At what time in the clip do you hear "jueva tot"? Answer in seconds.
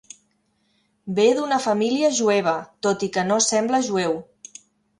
2.21-3.07